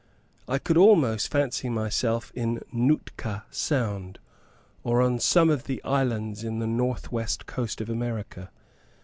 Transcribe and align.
I 0.47 0.57
could 0.57 0.77
almost 0.77 1.29
fancy 1.31 1.69
myself 1.69 2.31
in 2.33 2.63
Nootka 2.71 3.43
Sound, 3.51 4.17
or 4.83 4.99
on 4.99 5.19
some 5.19 5.51
of 5.51 5.65
the 5.65 5.79
islands 5.83 6.43
on 6.43 6.57
the 6.57 6.65
north 6.65 7.11
west 7.11 7.45
coast 7.45 7.81
of 7.81 7.87
America. 7.91 8.49